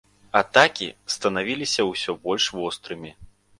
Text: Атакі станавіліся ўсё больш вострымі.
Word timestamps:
Атакі 0.39 0.87
станавіліся 1.17 1.87
ўсё 1.91 2.17
больш 2.25 2.51
вострымі. 2.63 3.17